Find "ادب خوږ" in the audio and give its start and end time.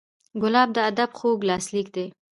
0.89-1.39